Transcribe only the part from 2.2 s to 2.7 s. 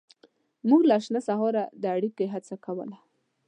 هڅه